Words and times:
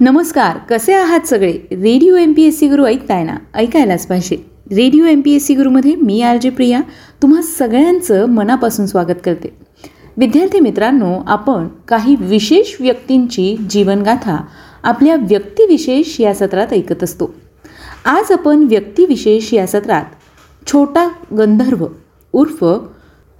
नमस्कार 0.00 0.56
कसे 0.58 0.92
आहात 0.92 1.20
सगळे? 1.20 1.52
Radio 1.70 2.16
M 2.16 2.32
P 2.32 2.42
S 2.42 2.58
C 2.58 2.68
Guru 2.68 2.86
ऐकताय 2.86 3.24
ना? 3.24 3.36
ऐकायलाच 3.54 4.06
पाहिजे. 4.06 4.36
Radio 4.70 5.04
M 5.04 5.20
P 5.20 5.32
S 5.32 5.46
C 5.46 5.54
गुरुमध्ये 5.54 5.94
मी 5.96 6.22
आर 6.22 6.36
जे 6.36 6.50
प्रिया. 6.50 6.80
तुम्हा 7.22 7.42
सगळ्यांचं 7.42 8.26
मनापासून 8.26 8.86
स्वागत 8.86 9.18
करते. 9.24 9.56
विद्यार्थी 10.16 10.60
मित्रांनो 10.60 11.22
आपण 11.26 11.68
काही 11.88 12.16
विशेष 12.20 12.76
व्यक्तींची 12.80 13.56
जीवनगाथा 13.70 14.44
आपल्या 14.82 15.14
व्यक्तिविशेष 15.14 16.20
या 16.20 16.34
सत्रात 16.34 16.72
ऐकत 16.72 17.04
असतो. 17.04 17.34
आज 18.04 18.32
आपण 18.32 18.62
व्यक्तिविशेष 18.62 19.54
या 19.54 19.66
सत्रात 19.66 20.04
छोटा 20.66 21.08
गंधर्व 21.38 21.86
उर्फ 22.32 22.64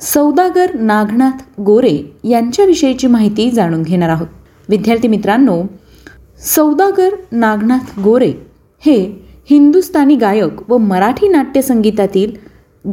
सौदागर 0.00 0.74
नागनाथ 0.74 1.60
गोरे 1.60 2.16
यांच्याविषयीची 2.24 3.06
माहिती 3.06 3.50
जाणून 3.50 3.82
घेणार 3.82 4.08
आहोत. 4.08 4.28
विद्यार्थी 4.68 5.08
मित्रांनो 5.08 5.62
सौदागर 6.42 7.10
नागनाथ 7.32 8.00
गोरे 8.00 8.32
हे 8.78 9.26
हिंदुस्थानी 9.50 10.16
गायक 10.16 10.70
व 10.70 10.76
मराठी 10.76 11.28
नाट्यसंगीतातील 11.28 12.32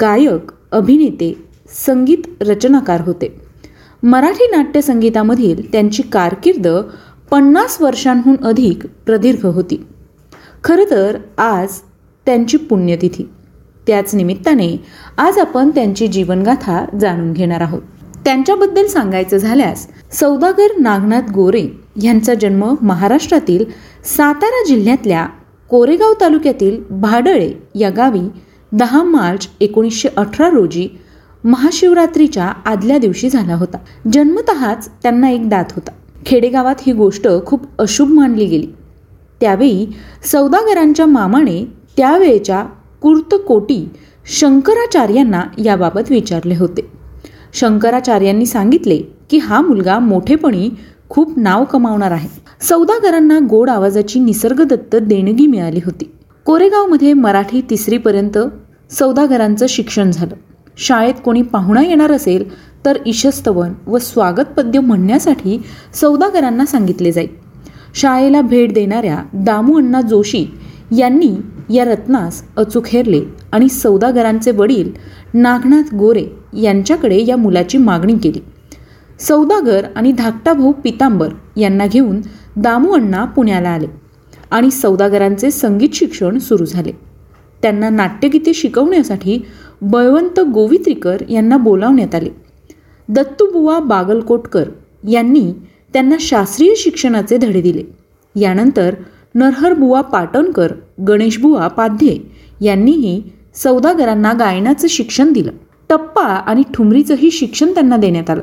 गायक 0.02 0.52
अभिनेते 0.72 1.34
संगीत 1.86 2.44
रचनाकार 2.44 3.02
होते. 3.02 3.42
मराठी 4.04 4.48
नाट्यसंगीतामधील 4.52 5.72
त्यांची 5.72 6.04
कारकीर्द 6.04 6.68
पन्नास 7.32 7.82
वर्षांहून 7.82 8.46
अधिक 8.46 8.86
प्रदीर्घ 8.86 9.46
होती. 9.46 9.86
खरं 10.64 10.84
तर 10.92 11.18
आज 11.38 11.74
त्यांची 12.26 12.58
पुण्यतिथी. 12.58 13.30
त्याच 13.88 14.16
निमित्ताने 14.16 14.78
आज 15.18 15.38
आपण 15.38 15.70
त्यांची 15.70 16.08
जीवनगाथा 16.08 16.86
जाणून 17.02 17.34
घेणार 17.34 17.62
आहोत. 17.62 17.82
त्यांच्याबद्दल 18.26 18.88
सांगायचं 18.88 19.38
झाल्यास 19.38 19.88
सौदागर 20.12 20.68
नागनाथ 20.80 21.32
गोरे 21.32 21.68
यांचा 22.04 22.34
जन्म 22.34 22.76
महाराष्ट्रातील 22.82 23.66
सातारा 24.18 24.64
जिल्ह्यातल्या 24.68 25.28
कोरेगाव 25.70 26.14
तालुक्यातील 26.22 26.82
भाडळे 26.90 27.54
या 27.76 27.90
गावी 27.90 28.30
दहा 28.72 29.04
मार्च 29.04 29.48
एकोणीसशे 29.60 30.10
अठरा 30.18 30.50
रोजी 30.50 30.88
महाशिवरात्रीच्या 31.44 32.46
आदल्या 32.66 32.98
दिवशी 32.98 33.30
झाला 33.30 33.56
होता. 33.56 33.78
जन्मतःच 34.14 34.90
त्यांना 35.04 35.30
एक 35.30 35.50
दात 35.50 35.66
होता. 35.76 35.92
खेडेगावात 36.26 36.76
ही 36.88 36.94
गोष्ट 36.94 37.28
खूप 37.46 37.66
अशुभ 37.80 38.10
मानली 38.10 38.46
गेली. 38.46 38.68
त्यावेळी 39.42 39.86
सौदागरांच्या 40.24 41.06
मामाने 41.06 41.66
त्यावेळेच्या 41.98 42.66
कुर्तकोटी 43.02 43.90
शंकराचार्यांना 44.26 45.44
याबाबत 45.58 46.02
विचारले 46.10 46.56
होते. 46.56 46.95
शंकराचार्यांनी 47.56 48.46
सांगितले 48.46 48.98
की 49.30 49.38
हा 49.38 49.60
मुलगा 49.62 49.98
मोठेपणी 50.00 50.70
खूप 51.10 51.38
नाव 51.40 51.64
कमावणार 51.64 52.12
आहे. 52.12 52.28
सौदागरांना 52.62 53.38
गोड 53.50 53.70
आवाजाची 53.70 54.20
निसर्गदत्त 54.20 54.96
देणगी 54.96 55.46
मिळाली 55.48 55.80
होती. 55.86 56.10
कोरेगावमध्ये 56.46 57.14
मराठी 57.14 57.62
तिसरीपर्यंत 57.70 58.38
सौदागरांचं 58.92 59.66
शिक्षण 59.70 60.12
झालं. 60.12 60.36
शाळेत 60.78 61.14
कोणी 61.26 61.42
पाहुणा 61.42 61.82
येणार 61.82 62.12
असेल 62.12 62.44
तर 62.86 62.98
ईशस्तवन 63.06 63.74
व 63.88 63.98
स्वागत 63.98 64.52
पद्य 64.58 64.80
म्हणण्यासाठी 64.80 65.60
सौदागरांना 65.94 66.66
सांगितले 66.66 67.12
जाईल 67.12 67.28
शाळेला 67.96 68.42
भेट 68.42 68.74
देणाऱ्या 68.74 69.22
दामू 69.34 69.78
अण्णा 69.78 70.02
जोशी 70.02 70.46
यांनी 70.98 71.36
या 71.70 71.86
रत्नास 71.86 72.42
अचूक 72.58 72.88
हेरले 72.88 73.22
आणि 73.52 73.70
सौदागरांचे 73.70 74.52
वडील 74.52 74.92
नागनाथ 75.34 75.94
गोरे 75.96 76.26
यांच्याकडे 76.56 77.26
या 77.28 77.36
मुलाची 77.36 77.78
मागणी 77.78 78.18
केली. 78.18 78.40
सौदागर 79.20 79.86
आणि 79.96 80.12
धाकटा 80.12 80.54
भाऊ 80.54 80.72
पितांबर 80.72 81.30
यांना 81.58 81.88
घेऊन 81.88 82.22
दामू 82.56 82.94
अण्णा 82.94 83.26
पुण्याला 83.26 83.70
आले 83.70 83.88
आणि 84.52 84.72
सौदागरांचे 84.72 85.52
संगीत 85.52 85.90
शिक्षण 85.94 86.38
सुरू 86.38 86.66
झाले. 86.66 86.92
त्यांना 87.62 87.90
नाट्यगीते 87.90 88.54
शिकवण्यासाठी 88.54 89.46
बळवंत 89.82 90.40
गोवित्रीकर 90.40 91.18
यांना 91.30 91.58
बोलावण्यात 91.58 92.16
आले. 92.16 92.30
दत्तुबुवा 93.10 93.80
बागलकोटकर 93.80 94.70
यांनी 95.10 95.54
त्यांना 95.94 96.16
शास्त्रीय 96.20 96.74
शिक्षणाचे 96.78 97.38
धडे 97.38 97.62
दिले. 97.62 97.84
यानंतर 98.40 98.96
नरहरबुवा 99.36 100.02
पाटणकर 100.02 100.72
गणेशबुवा 101.08 101.68
पाध्ये 101.68 102.18
यांनीही 102.62 103.22
सौदागरांना 103.56 104.34
गायनाचं 104.34 104.88
शिक्षण 104.88 105.34
दिलं. 105.34 105.52
टप्पा 105.90 106.24
आणि 106.24 106.64
ठुमरीचंही 106.74 107.32
शिक्षण 107.32 107.74
त्यांना 107.74 107.98
देण्यात 107.98 108.30
आलं. 108.30 108.42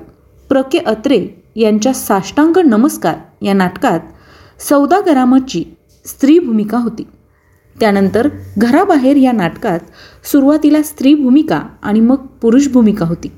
प्र. 0.49 0.63
के. 0.63 0.79
अत्रे 0.79 1.29
यांच्या 1.57 1.95
साष्टांग 1.95 2.59
नमस्कार 2.59 3.15
या 3.43 3.53
नाटकात 3.53 4.01
सौदागरामची 4.69 5.65
स्त्री 6.07 6.39
भूमिका 6.39 6.79
होती. 6.79 7.07
त्यानंतर 7.81 8.29
घराबाहेर 8.59 9.17
या 9.17 9.33
नाटकात 9.33 9.79
सुरुवातीला 10.25 10.83
स्त्री 10.83 11.15
भूमिका 11.15 11.63
आणि 11.83 12.01
मग 12.01 12.15
पुरुष 12.15 12.69
भूमिका 12.69 13.07
होती. 13.07 13.33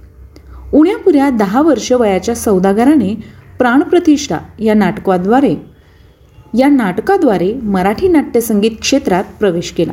उण्यापुऱ्या 0.74 1.30
दहा 1.30 1.62
वर्ष 1.62 1.92
वयाच्या 1.92 2.34
सौदागराने 2.34 3.14
प्राणप्रतिष्ठा 3.58 4.38
या 4.58 4.74
नाटकाद्वारे 4.74 5.56
या 6.58 6.68
नाटकाद्वारे 6.68 7.54
मराठी 7.62 8.08
नाट्यसंगीत 8.08 8.70
क्षेत्रात 8.80 9.24
प्रवेश 9.40 9.70
केला. 9.70 9.92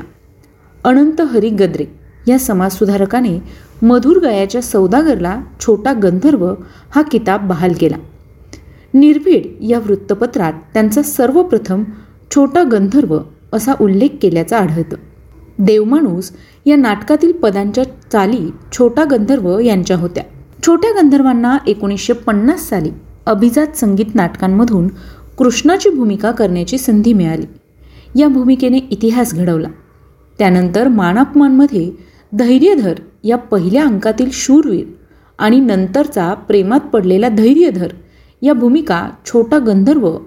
अनंत 0.84 1.22
हरी 1.22 1.50
गद्रे 1.50 1.86
या 2.28 2.40
समाजसुधारकाने 2.40 3.40
मधुर 3.82 4.20
गयाच्या 4.20 4.62
सौदागरला 4.62 5.42
छोटा 5.62 5.94
गंधर्व 5.94 6.54
हा 6.90 7.02
किताब 7.02 7.48
बहाल 7.48 7.74
केला. 7.74 7.98
निर्भीड 8.94 9.64
या 9.64 9.80
वृत्तपत्रात 9.80 10.54
त्यांचा 10.74 11.02
सर्वप्रथम 11.02 11.84
छोटा 12.36 12.64
गंधर्व 12.64 13.20
असा 13.54 13.74
उल्लेख 13.82 14.10
केल्याचा 14.22 14.58
आढळतं. 14.58 14.98
देवमाणूस 15.60 16.32
या 16.66 16.76
नाटकातील 16.76 17.32
पदांच्या 17.32 17.84
चाली 18.12 18.52
छोटा 18.74 19.04
गंधर्व 19.04 19.60
यांच्या 19.60 19.98
होत्या. 19.98 20.24
छोट्या 20.68 21.02
गंधर्वांना 21.02 21.58
एकोणीसशे 21.68 22.14
पन्नास 22.14 22.70
साली 22.70 22.92
अभिजात 23.26 23.78
संगीत 23.78 24.16
नाटकांमधून 24.16 24.88
कृष्णाची 25.38 25.90
भूमिका 25.90 26.32
करण्याची 26.32 26.78
संधी 26.78 27.14
मिळाली. 27.14 27.46
या 28.20 28.28
भूमिकेने 28.28 28.78
इतिहास 28.78 29.34
घडवला. 29.34 29.68
त्यानंतर 30.40 30.88
मानापमानमध्ये 30.88 31.92
धैर्यधर 32.34 32.94
या 33.24 33.38
पहिल्या 33.38 33.86
अंकातील 33.86 34.30
शूरवीर 34.34 34.86
आणि 35.40 35.60
नंतरचा 35.60 36.34
प्रेमात 36.34 36.80
पडलेला 36.80 37.30
धैर्यधर 37.30 37.88
या 38.42 38.54
भूमिका 38.54 39.10
छोटा 39.26 39.58
गंधर्व 39.58 40.18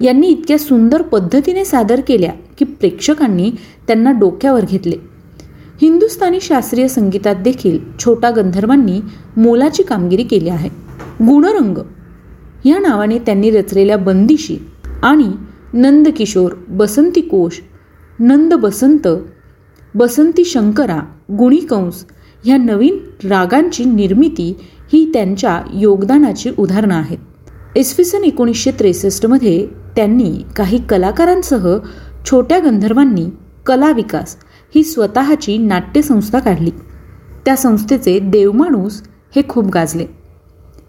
यांनी 0.00 0.26
इतक्या 0.26 0.58
सुंदर 0.58 1.02
पद्धतीने 1.02 1.64
सादर 1.64 2.00
केल्या 2.00 2.32
की 2.58 2.64
प्रेक्षकांनी 2.64 3.50
त्यांना 3.86 4.10
डोक्यावर 4.10 4.64
घेतले. 4.64 4.96
हिंदुस्थानी 5.80 6.38
शास्त्रीय 6.40 6.88
संगीतात 6.88 7.36
देखील 7.36 7.78
छोटा 7.98 8.30
गंधर्वांनी 8.30 9.00
मोलाची 9.36 9.82
कामगिरी 9.82 10.22
केली 10.22 10.48
आहे. 10.48 10.68
गुणरंग 11.26 11.78
या 12.64 12.78
नावाने 12.78 13.18
त्यांनी 13.18 13.50
रचलेल्या 13.50 13.96
बंदिशी 13.96 14.58
आणि 15.02 15.30
नंदकिशोर 15.72 16.52
बसंती 16.68 17.20
कोश 17.20 17.60
नंद 18.18 18.54
बसंत 18.54 19.08
बसंती 19.94 20.44
शंकरा 20.44 21.00
गुणीकंस 21.38 22.04
ह्या 22.44 22.56
नवीन 22.56 22.98
रागांची 23.28 23.84
निर्मिती 23.84 24.56
ही 24.92 25.10
त्यांच्या 25.14 25.62
योगदानाची 25.74 26.50
उदाहरणं 26.58 26.94
आहेत. 26.94 27.18
इसवी 27.76 28.04
सन 28.04 28.24
एकोणीसशे 28.24 28.70
त्रेसष्टमध्ये 28.70 29.66
त्यांनी 29.96 30.44
काही 30.56 30.86
कलाकारांसह 30.88 31.78
छोट्या 32.30 32.58
गंधर्वांनी 32.58 33.26
कला 33.66 33.90
विकास 33.92 34.36
ही 34.74 34.82
स्वतःची 34.84 35.58
नाट्यसंस्था 35.58 36.38
काढली. 36.38 36.70
त्या 37.44 37.56
संस्थेचे 37.56 38.18
देवमाणूस 38.18 39.02
हे 39.36 39.42
खूप 39.48 39.64
गाजले. 39.64 40.06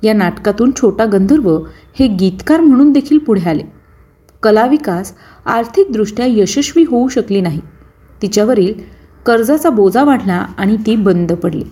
या 0.03 0.13
नाटकातून 0.13 0.71
छोटा 0.81 1.05
गंधर्व 1.05 1.59
हे 1.99 2.07
गीतकार 2.07 2.61
म्हणून 2.61 2.91
देखील 2.91 3.17
पुढे 3.17 3.49
आले. 3.49 3.63
कलाविकास 4.43 5.13
आर्थिकदृष्ट्या 5.45 6.25
यशस्वी 6.25 6.83
होऊ 6.83 7.07
शकली 7.07 7.41
नाही. 7.41 7.61
तिच्यावरील 8.21 8.98
कर्जाचा 9.25 9.69
बोजा 9.69 10.03
वाढला 10.03 10.45
आणि 10.57 10.77
ती 10.85 10.95
बंद 10.95 11.31
पडली. 11.33 11.63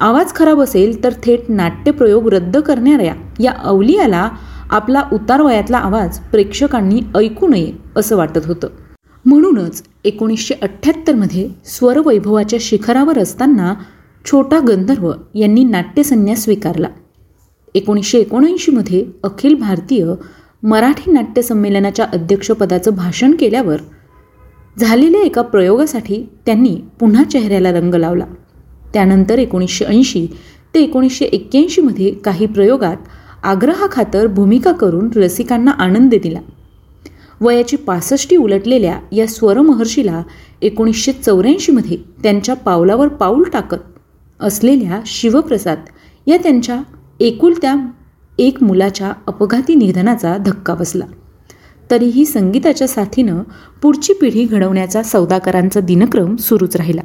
आवाज 0.00 0.32
खराब 0.34 0.60
असेल 0.60 1.02
तर 1.04 1.12
थेट 1.24 1.50
नाट्यप्रयोग 1.50 2.28
रद्द 2.28 2.56
करणाऱ्या 2.56 3.14
या 3.40 3.52
अवलियाला 3.64 4.28
आपला 4.70 5.02
उतार 5.12 5.40
वयातला 5.40 5.78
आवाज 5.78 6.18
प्रेक्षकांनी 6.32 7.00
ऐकू 7.14 7.48
नये 7.48 7.72
असं 7.96 8.16
वाटत 8.16 8.46
होतं. 8.46 8.68
म्हणूनच 9.24 9.82
एकोणीसशे 10.04 10.54
अठ्ठ्याहत्तरमध्ये 10.62 11.48
स्वरवैभवाच्या 11.66 12.58
शिखरावर 12.62 13.18
असताना 13.18 13.74
छोटा 14.24 14.58
गंधर्व 14.58 15.12
यांनी 15.34 15.64
नाट्यसंन्यास 15.64 16.44
स्वीकारला. 16.44 16.88
एकोणीसशे 17.74 18.18
एकोणऐंशीमध्ये 18.18 19.04
अखिल 19.24 19.54
भारतीय 19.54 20.04
मराठी 20.62 21.12
नाट्य 21.12 21.42
संमेलनाच्या 21.42 22.06
अध्यक्षपदाचं 22.12 22.94
भाषण 22.94 23.34
केल्यावर 23.40 23.80
झालेल्या 24.78 25.20
एका 25.20 25.42
प्रयोगासाठी 25.42 26.28
त्यांनी 26.46 26.76
पुन्हा 27.00 27.24
चेहऱ्याला 27.24 27.72
रंग 27.72 27.94
लावला. 27.94 28.24
त्यानंतर 28.92 29.38
एकोणीसशे 29.38 29.84
ऐंशी 29.84 30.26
ते 30.74 30.80
एकोणीसशे 30.80 31.24
एक्क्याऐंशीमध्ये 31.24 32.10
काही 32.10 32.46
प्रयोगात 32.46 32.96
आग्रहाखातर 33.42 34.26
भूमिका 34.26 34.72
करून 34.72 35.08
रसिकांना 35.16 35.70
आनंद 35.70 36.14
दिला. 36.22 36.40
वयाची 37.40 37.76
पासष्टी 37.76 38.36
उलटलेल्या 38.36 38.98
या 39.12 39.26
स्वरमहर्षीला 39.26 40.22
एकोणीसशे 40.62 41.12
चौऱ्याऐंशीमध्ये 41.12 41.96
त्यांच्या 42.22 42.54
पावलावर 42.56 43.08
पाऊल 43.08 43.42
टाकत 43.42 43.82
असलेल्या 44.40 45.00
शिवप्रसाद 45.06 45.78
या 46.26 46.36
त्यांच्या 46.36 46.82
एकुलत्या 47.20 47.74
एक 48.38 48.62
मुलाच्या 48.62 49.12
अपघाती 49.26 49.74
निधनाचा 49.74 50.36
धक्का 50.36 50.74
बसला. 50.74 51.04
तरीही 51.90 52.24
संगीताच्या 52.24 52.88
साथीनं 52.88 53.42
पुढची 53.82 54.12
पिढी 54.12 54.44
घडवण्याचा 54.44 55.02
सौदाकरांचा 55.02 55.80
दिनक्रम 55.80 56.36
सुरूच 56.36 56.76
राहिला. 56.76 57.02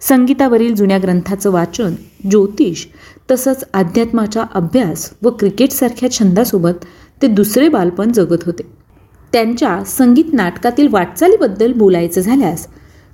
संगीतावरील 0.00 0.74
जुन्या 0.74 0.98
ग्रंथाचं 0.98 1.50
वाचन 1.50 1.94
ज्योतिष 2.30 2.84
तसंच 3.30 3.64
अध्यात्माचा 3.74 4.44
अभ्यास 4.54 5.10
व 5.22 5.30
क्रिकेटसारख्या 5.30 6.10
छंदासोबत 6.10 6.84
ते 7.22 7.26
दुसरे 7.26 7.68
बालपण 7.68 8.12
जगत 8.12 8.44
होते. 8.46 8.62
त्यांच्या 9.32 9.84
संगीत 9.84 10.32
नाटकातील 10.32 10.88
वाटचालीबद्दल 10.90 11.72
बोलायचं 11.72 12.20
झाल्यास 12.20 12.66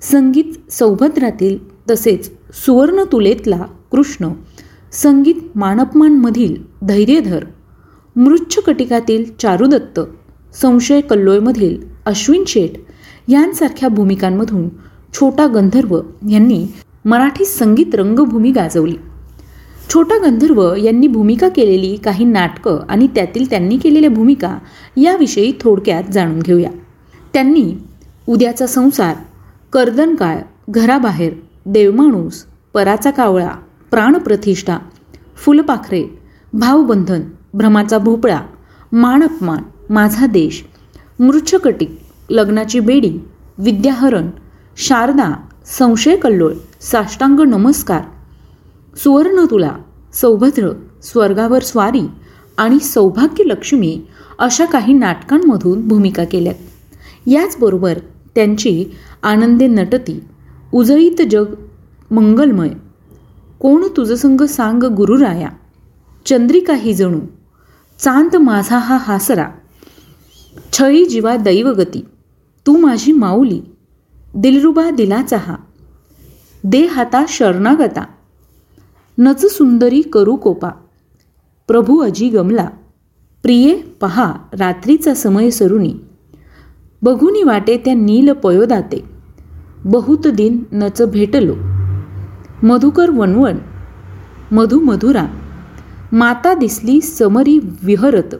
संगीत 0.02 0.72
सौभद्रातील 0.72 1.58
तसेच 1.90 2.30
सुवर्णतुलेतला 2.64 3.62
कृष्ण 3.92 4.28
संगीत 4.92 5.34
मानपमानमधील 5.54 6.54
धैर्यधर 6.82 7.44
मृच्छकटिकातील 8.16 9.24
चारुदत्त 9.40 10.00
संशय 10.54 11.00
कल्लोयमधील 11.00 11.76
अश्विन 12.06 12.44
शेठ 12.46 12.70
यांसारख्या 13.28 13.88
भूमिकांमधून 13.88 14.68
छोटा 15.14 15.46
गंधर्व 15.46 16.00
यांनी 16.30 16.66
मराठी 17.04 17.44
संगीत 17.44 17.94
रंगभूमी 17.94 18.50
गाजवली. 18.50 18.96
छोटा 19.92 20.18
गंधर्व 20.18 20.74
यांनी 20.74 21.06
भूमिका 21.06 21.48
केलेली 21.48 21.96
काही 21.96 22.24
नाटकं 22.24 22.78
आणि 22.88 23.06
त्यातील 23.06 23.50
त्यांनी 23.50 23.76
केलेल्या 23.76 24.10
भूमिका 24.10 24.58
याविषयी 24.96 25.52
थोडक्यात 25.60 26.04
जाणून 26.12 26.38
घेऊया. 26.38 26.70
त्यांनी 27.32 27.74
उद्याचा 28.28 28.66
संसार 28.66 29.14
कर्दनकाळ 29.72 30.38
घराबाहेर 30.68 31.32
देवमाणूस 31.66 32.44
पराचा 32.74 33.10
कावळा 33.10 33.50
प्राणप्रतिष्ठा 33.90 34.78
फुलपाखरे 35.36 36.04
भावबंधन 36.52 37.20
भ्रमाचा 37.54 37.98
भोपळा 37.98 38.40
माणपमान 38.92 39.62
माझा 39.90 40.26
देश. 40.26 40.64
मृच्छकटिक 41.20 41.98
लग्नाची 42.30 42.80
बेडी 42.80 43.18
विद्याहरण 43.58 44.30
शारदा 44.76 45.34
संशय 45.66 46.16
कल्लोळ 46.16 46.52
साष्टांग 46.80 47.40
नमस्कार. 47.40 48.00
सुवर्ण 48.96 49.44
तुला 49.50 49.76
सौभद्र 50.14 50.70
स्वर्गावर 51.02 51.62
स्वारी 51.62 52.02
आणि 52.58 52.80
सौभाग्य 52.80 53.44
लक्ष्मी 53.44 54.02
अशा 54.38 54.64
काही 54.64 54.92
नाटकांमधून 54.92 55.88
भूमिका 55.88 56.24
केल्यात. 56.24 56.54
याचबरोबर 57.26 57.98
त्यांची 58.34 58.84
आनंदे 59.22 59.66
नटती 59.66 60.24
उजळीत 60.72 61.22
जग 61.30 61.54
मंगलमय. 62.10 62.68
कोण 63.60 63.88
तुझं 63.96 64.14
संग 64.14 64.44
सांग 64.44 64.82
गुरुराया? 64.82 65.48
चंद्रिका 66.26 66.74
ही 66.74 66.94
जणू. 66.94 67.20
चांद 67.98 68.36
माझा 68.36 68.78
हा 68.78 68.98
हासरा. 69.00 69.46
छळी 70.72 71.04
जीवा 71.04 71.36
दैवगती 71.36 72.02
तू 72.66 72.76
माझी 72.76 73.12
माऊली 73.12 73.60
दिलरुबा 74.34 74.90
दिलाचा 74.90 75.36
हा 75.36 75.56
दे 76.64 76.84
हाता 76.86 77.24
शरणागता 77.28 78.04
नच 79.18 79.44
सुंदरी 79.46 80.00
करू 80.02 80.36
कोपा 80.36 80.70
प्रभू 81.68 81.98
अजी 82.04 82.28
गमला 82.28 82.68
प्रिये 83.44 83.74
पहा 84.00 84.32
रात्रीचा 84.58 85.14
समय 85.14 85.50
सरुणी 85.50 85.92
बघुनी 87.02 87.42
वाटे 87.42 87.76
त्या 87.84 87.94
नील 87.94 88.32
पयोदाते 88.32 89.04
बहुत 89.84 90.26
दिन 90.26 90.62
नच 90.72 91.02
भेटलो 91.02 91.54
मधुकर 92.62 93.10
वनवण 93.10 93.58
मधु 94.52 94.80
मधुरा 94.80 95.26
माता 96.12 96.54
दिसली 96.54 97.00
समरी 97.00 97.58
विहरत 97.82 98.34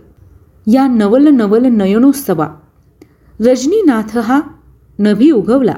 या 0.66 0.86
नवल 0.86 1.28
नवल 1.28 1.66
नयनोत्सवा. 1.66 2.48
रजनीनाथ 3.40 4.18
हा 4.18 4.40
नभी 4.98 5.30
उगवला. 5.30 5.74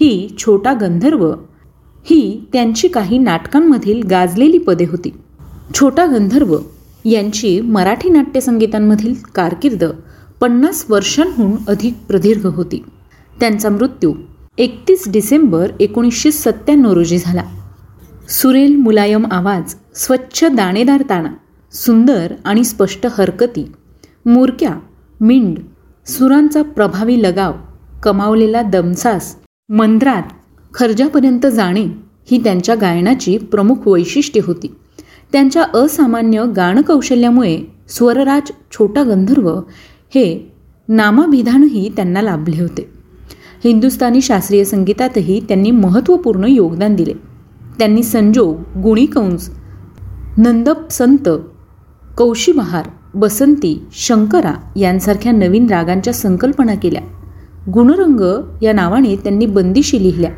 ही 0.00 0.34
छोटा 0.38 0.72
गंधर्व 0.72 1.30
ही 2.04 2.44
त्यांची 2.52 2.88
काही 2.88 3.18
नाटकांमधील 3.18 4.02
गाजलेली 4.02 4.58
पदे 4.58 4.84
होती. 4.84 5.10
छोटा 5.74 6.06
गंधर्व 6.06 6.58
यांची 7.04 7.60
मराठी 7.60 8.08
नाट्यसंगीतांमधील 8.08 9.14
कारकीर्द 9.34 9.84
पन्नास 10.40 10.84
वर्षांहून 10.88 11.52
अधिक 11.68 11.94
प्रदीर्घ 12.08 12.46
होती. 12.46 12.84
त्यांचा 13.40 13.68
मृत्यू 13.68 14.12
एकतीस 14.58 15.04
डिसेंबर 15.08 15.70
एकोणीसशे 15.80 16.32
सत्त्याण्णव 16.32 16.92
रोजी 16.92 17.18
झाला. 17.18 17.42
सुरेल 18.28 18.76
मुलायम 18.76 19.26
आवाज 19.30 19.74
स्वच्छ 19.94 20.44
दाणेदार 20.44 21.02
ताणा 21.10 21.30
सुंदर 21.72 22.32
आणि 22.44 22.64
स्पष्ट 22.64 23.06
हरकती 23.18 23.72
मुरक्या 24.30 24.70
मिंड 25.20 25.58
सुरांचा 26.06 26.62
प्रभावी 26.62 27.22
लगाव 27.22 27.52
कमावलेला 28.02 28.62
दमसास 28.62 29.36
मंद्रात 29.68 30.22
खर्जापर्यंत 30.74 31.46
जाणे 31.46 31.84
ही 32.30 32.44
त्यांच्या 32.44 32.74
गायनाची 32.74 33.38
प्रमुख 33.38 33.88
वैशिष्ट्ये 33.88 34.42
होती. 34.46 34.74
त्यांच्या 35.32 35.62
असामान्य 35.62 36.44
गाणकौशल्यामुळे 36.56 37.60
स्वरराज 37.88 38.52
छोटा 38.72 39.02
गंधर्व 39.02 39.60
हे 40.14 40.52
नामाभिधानही 40.88 41.92
त्यांना 41.96 42.22
लाभले 42.22 42.62
होते. 42.62 42.90
हिंदुस्थानी 43.64 44.20
शास्त्रीय 44.20 44.64
संगीतातही 44.64 45.40
त्यांनी 45.48 45.70
महत्त्वपूर्ण 45.70 46.44
योगदान 46.44 46.94
दिले. 46.94 47.12
त्यांनी 47.78 48.02
संजोग 48.02 48.78
गुणीकंस 48.78 49.50
नंदप 50.38 50.88
संत 50.90 51.28
कौशिबहार 52.16 52.88
बसंती 53.14 53.86
शंकरा 53.92 54.54
यांसारख्या 54.76 55.32
नवीन 55.32 55.66
रागांच्या 55.66 56.12
संकल्पना 56.12 56.74
केल्या. 56.74 57.02
गुणरंग 57.70 58.20
या 58.62 58.72
नावाने 58.72 59.16
त्यांनी 59.16 59.46
बंदिशी 59.46 60.02
लिहिल्या. 60.02 60.30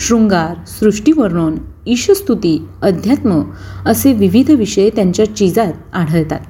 शृंगार 0.00 0.56
सृष्टीवर्णन 0.66 1.54
ईशस्तुती 1.86 2.66
अध्यात्म 2.82 3.42
असे 3.86 4.12
विविध 4.12 4.50
विषय 4.50 4.90
त्यांच्या 4.90 5.36
चिजात 5.36 5.72
आढळतात. 5.92 6.40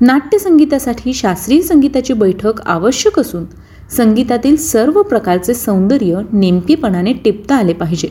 नाट्यसंगीतासाठी 0.00 1.14
शास्त्रीय 1.14 1.60
संगीताची 1.60 2.12
बैठक 2.12 2.60
आवश्यक 2.60 3.18
असून 3.18 3.44
संगीतातील 3.90 4.56
सर्व 4.56 5.02
प्रकारचे 5.02 5.54
सौंदर्य 5.54 6.20
नेमकेपणाने 6.32 7.12
टिपता 7.12 7.56
आले 7.56 7.72
पाहिजे. 7.72 8.08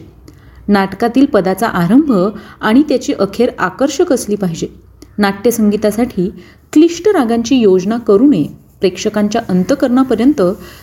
नाटकातील 0.67 1.25
पदाचा 1.25 1.67
आरंभ 1.67 2.13
आणि 2.61 2.83
त्याची 2.89 3.13
अखेर 3.13 3.49
आकर्षक 3.59 4.13
असली 4.13 4.35
पाहिजे. 4.35 4.88
नाट्यसंगीतासाठी 5.19 6.29
क्लिष्ट 6.73 7.07
रागांची 7.07 7.55
योजना 7.55 7.97
करू 7.97 8.29
नये. 8.29 8.45
प्रेक्षकांच्या 8.79 9.41
अंतकरणापर्यंत 9.49 10.41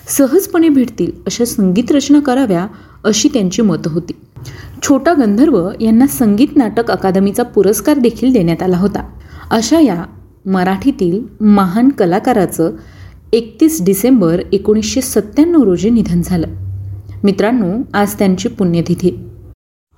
सहजपणे 0.08 0.68
भेटतील 0.68 1.12
अशा 1.26 1.44
संगीत 1.44 1.92
रचना 1.92 2.20
कराव्या 2.20 2.66
अशी 3.04 3.28
त्यांची 3.28 3.62
मतं 3.62 3.90
होती. 3.90 4.12
छोटा 4.82 5.12
गंधर्व 5.12 5.70
यांना 5.80 6.06
संगीत 6.06 6.56
नाटक 6.56 6.90
अकादमीचा 6.90 7.42
पुरस्कार 7.42 7.98
देखील 7.98 8.32
देण्यात 8.32 8.62
आला 8.62 8.76
होता. 8.76 9.08
अशा 9.50 9.80
या 9.80 10.04
मराठीतील 10.46 11.22
महान 11.40 11.88
कलाकाराचं 11.88 12.70
एकतीस 13.32 13.84
डिसेंबर 13.84 14.42
एकोणीसशे 14.52 15.00
सत्त्याण्णव 15.00 15.62
रोजी 15.62 15.90
निधन 15.90 16.22
झालं. 16.24 16.46
मित्रांनो 17.24 17.72
आज 17.94 18.14
त्यांची 18.14 18.48
पुण्यतिथी. 18.48 19.10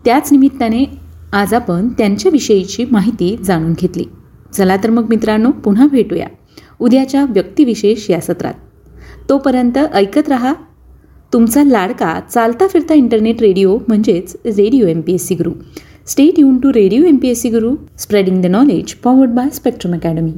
त्याच 0.04 0.28
निमित्ताने 0.32 0.84
आज 1.32 1.54
आपण 1.54 1.88
त्यांच्याविषयीची 1.88 2.84
माहिती 2.90 3.36
जाणून 3.44 3.72
घेतली. 3.72 4.04
चला 4.52 4.76
तर 4.76 4.90
मग 4.90 5.08
मित्रांनो 5.08 5.50
पुन्हा 5.50 5.86
भेटूया. 5.86 6.26
उद्याच्या 6.80 7.24
व्यक्तिविशेष 7.24 8.10
या 8.10 8.20
सत्रात. 8.20 8.54
तोपर्यंत 9.28 9.78
ऐकत 9.92 10.28
रहा 10.28 10.52
तुमचा 11.32 11.64
लाडका 11.64 12.20
चालता 12.30 12.66
फिरता 12.66 12.94
इंटरनेट 12.94 13.42
रेडिओ 13.42 13.78
म्हणजेच 13.88 14.36
radio 14.44 14.86
M 14.86 15.00
P 15.00 15.14
S 15.14 15.26
C 15.26 15.34
Guru 15.34 15.52
stay 16.06 16.38
युन 16.38 16.58
to 16.58 16.72
radio 16.72 17.04
M 17.04 17.16
P 17.16 17.28
S 17.28 17.42
C 17.42 17.48
Guru 17.48 17.74
spreading 17.98 18.42
the 18.42 18.46
knowledge 18.46 18.94
powered 18.94 19.30
by 19.30 19.48
Spectrum 19.50 19.94
Academy 19.94 20.32